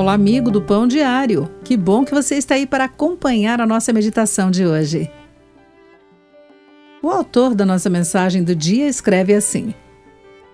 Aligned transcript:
Olá, 0.00 0.14
amigo 0.14 0.50
do 0.50 0.62
Pão 0.62 0.88
Diário. 0.88 1.46
Que 1.62 1.76
bom 1.76 2.06
que 2.06 2.14
você 2.14 2.36
está 2.36 2.54
aí 2.54 2.66
para 2.66 2.84
acompanhar 2.84 3.60
a 3.60 3.66
nossa 3.66 3.92
meditação 3.92 4.50
de 4.50 4.64
hoje. 4.64 5.10
O 7.02 7.10
autor 7.10 7.54
da 7.54 7.66
nossa 7.66 7.90
mensagem 7.90 8.42
do 8.42 8.56
dia 8.56 8.88
escreve 8.88 9.34
assim: 9.34 9.74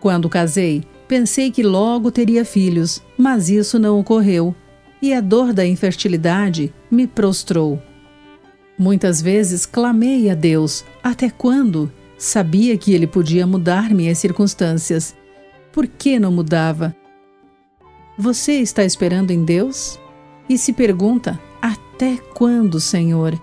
Quando 0.00 0.28
casei, 0.28 0.82
pensei 1.06 1.52
que 1.52 1.62
logo 1.62 2.10
teria 2.10 2.44
filhos, 2.44 3.00
mas 3.16 3.48
isso 3.48 3.78
não 3.78 4.00
ocorreu, 4.00 4.52
e 5.00 5.14
a 5.14 5.20
dor 5.20 5.52
da 5.52 5.64
infertilidade 5.64 6.74
me 6.90 7.06
prostrou. 7.06 7.80
Muitas 8.76 9.22
vezes 9.22 9.64
clamei 9.64 10.28
a 10.30 10.34
Deus, 10.34 10.84
até 11.00 11.30
quando? 11.30 11.92
Sabia 12.18 12.76
que 12.76 12.92
Ele 12.92 13.06
podia 13.06 13.46
mudar 13.46 13.94
minhas 13.94 14.18
circunstâncias. 14.18 15.14
Por 15.70 15.86
que 15.86 16.18
não 16.18 16.32
mudava? 16.32 16.92
Você 18.20 18.54
está 18.54 18.84
esperando 18.84 19.30
em 19.30 19.44
Deus? 19.44 19.96
E 20.48 20.58
se 20.58 20.72
pergunta: 20.72 21.38
até 21.62 22.16
quando, 22.34 22.80
Senhor? 22.80 23.40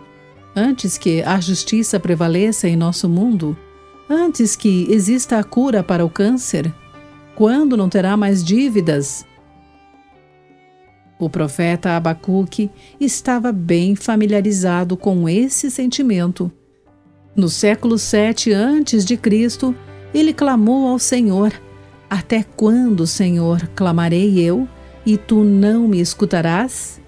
Antes 0.54 0.98
que 0.98 1.24
a 1.24 1.40
justiça 1.40 1.98
prevaleça 1.98 2.68
em 2.68 2.76
nosso 2.76 3.08
mundo? 3.08 3.58
Antes 4.10 4.54
que 4.54 4.86
exista 4.92 5.40
a 5.40 5.46
cura 5.46 5.82
para 5.82 6.06
o 6.06 6.10
câncer? 6.10 6.74
Quando 7.36 7.78
não 7.78 7.88
terá 7.88 8.18
mais 8.18 8.44
dívidas? 8.44 9.26
O 11.18 11.30
profeta 11.30 11.92
Abacuque 11.92 12.70
estava 13.00 13.54
bem 13.54 13.96
familiarizado 13.96 14.98
com 14.98 15.30
esse 15.30 15.72
sentimento. 15.72 16.52
No 17.34 17.48
século 17.48 17.98
7 17.98 18.52
antes 18.52 19.06
de 19.06 19.16
Cristo, 19.16 19.74
ele 20.14 20.34
clamou 20.34 20.90
ao 20.90 21.00
Senhor 21.00 21.54
até 22.10 22.44
quando, 22.44 23.06
Senhor, 23.08 23.68
clamarei 23.76 24.40
eu, 24.40 24.68
e 25.06 25.18
tu 25.18 25.44
não 25.44 25.88
me 25.88 26.00
escutarás? 26.00 27.02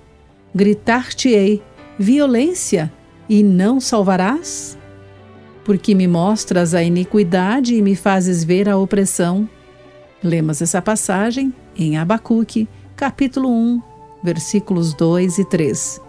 Gritar-te-ei 0.53 1.63
violência, 1.97 2.91
e 3.29 3.43
não 3.43 3.79
salvarás? 3.79 4.77
Porque 5.63 5.93
me 5.93 6.07
mostras 6.07 6.73
a 6.73 6.81
iniquidade 6.81 7.75
e 7.75 7.81
me 7.81 7.95
fazes 7.95 8.43
ver 8.43 8.69
a 8.69 8.77
opressão. 8.77 9.49
Lemos 10.23 10.61
essa 10.61 10.81
passagem 10.81 11.53
em 11.75 11.97
Abacuque, 11.97 12.67
capítulo 12.95 13.49
1, 13.49 13.81
versículos 14.23 14.93
2 14.93 15.39
e 15.39 15.45
3. 15.45 16.06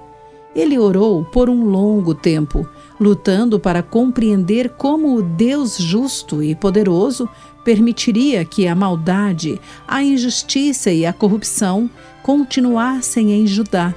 Ele 0.55 0.79
orou 0.79 1.25
por 1.25 1.49
um 1.49 1.65
longo 1.65 2.15
tempo, 2.15 2.69
lutando 2.99 3.61
para 3.61 3.83
compreender 3.83 4.71
como 4.71 5.15
o 5.15 5.23
Deus 5.23 5.77
justo 5.79 6.43
e 6.43 6.55
poderoso 6.55 7.29
permitiria 7.65 8.45
que 8.45 8.67
a 8.67 8.75
maldade, 8.75 9.61
a 9.87 10.03
injustiça 10.03 10.91
e 10.91 11.05
a 11.05 11.13
corrupção 11.13 11.89
continuassem 12.23 13.31
em 13.33 13.47
Judá. 13.47 13.95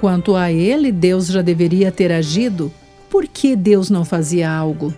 Quanto 0.00 0.34
a 0.34 0.50
ele, 0.50 0.90
Deus 0.90 1.28
já 1.28 1.40
deveria 1.40 1.92
ter 1.92 2.12
agido. 2.12 2.72
Por 3.08 3.26
que 3.26 3.54
Deus 3.54 3.90
não 3.90 4.04
fazia 4.04 4.50
algo? 4.50 4.92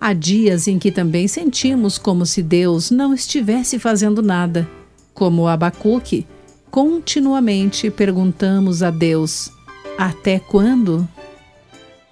Há 0.00 0.12
dias 0.12 0.66
em 0.66 0.78
que 0.78 0.90
também 0.90 1.28
sentimos 1.28 1.96
como 1.96 2.26
se 2.26 2.42
Deus 2.42 2.90
não 2.90 3.14
estivesse 3.14 3.78
fazendo 3.78 4.20
nada. 4.20 4.68
Como 5.14 5.46
Abacuque, 5.46 6.26
continuamente 6.70 7.90
perguntamos 7.90 8.82
a 8.82 8.90
Deus: 8.90 9.50
até 9.98 10.38
quando? 10.38 11.08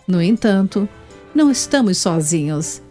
No 0.07 0.23
entanto, 0.23 0.89
não 1.35 1.51
estamos 1.51 1.99
sozinhos. 1.99 2.83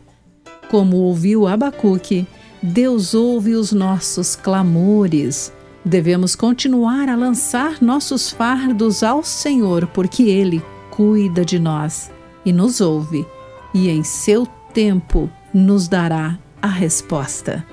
Como 0.69 0.97
ouviu 0.97 1.47
Abacuque, 1.47 2.27
Deus 2.61 3.13
ouve 3.13 3.53
os 3.55 3.71
nossos 3.71 4.35
clamores. 4.35 5.53
Devemos 5.83 6.35
continuar 6.35 7.07
a 7.07 7.15
lançar 7.15 7.81
nossos 7.81 8.29
fardos 8.29 9.03
ao 9.03 9.23
Senhor, 9.23 9.87
porque 9.87 10.23
Ele 10.23 10.61
cuida 10.91 11.45
de 11.45 11.59
nós 11.59 12.11
e 12.43 12.51
nos 12.51 12.81
ouve, 12.81 13.25
e 13.73 13.89
em 13.89 14.03
seu 14.03 14.45
tempo 14.73 15.29
nos 15.53 15.87
dará 15.87 16.37
a 16.61 16.67
resposta. 16.67 17.65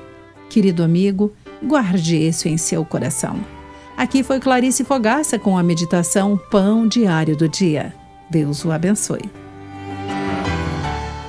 Querido 0.49 0.83
amigo, 0.83 1.33
guarde 1.63 2.17
isso 2.17 2.49
em 2.49 2.57
seu 2.57 2.85
coração. 2.85 3.54
Aqui 3.97 4.23
foi 4.23 4.41
Clarice 4.41 4.85
Fogaça 4.85 5.39
com 5.39 5.57
a 5.57 5.63
meditação 5.63 6.39
Pão 6.51 6.87
Diário 6.87 7.37
do 7.37 7.49
Dia. 7.49 7.95
Deus 8.31 8.65
o 8.65 8.73
abençoe 8.73 9.45